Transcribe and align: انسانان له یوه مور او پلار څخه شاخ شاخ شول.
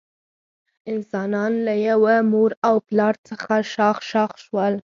انسانان 0.93 1.53
له 1.65 1.73
یوه 1.89 2.15
مور 2.31 2.51
او 2.67 2.75
پلار 2.87 3.15
څخه 3.27 3.53
شاخ 3.73 3.97
شاخ 4.11 4.31
شول. 4.45 4.73